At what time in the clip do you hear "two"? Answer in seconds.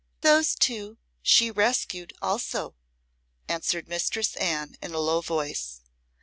0.55-0.97